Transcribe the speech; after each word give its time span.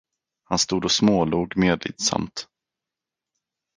Han 0.43 0.59
stod 0.59 0.85
och 0.85 0.91
smålog 0.91 1.57
medlidsamt. 1.57 2.47